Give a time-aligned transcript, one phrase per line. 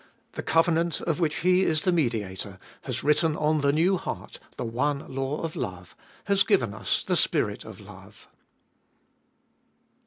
[0.31, 4.65] The covenant, of which He is the Mediator, has written on the new heart the
[4.65, 8.27] one law of love, has given us the spirit of love.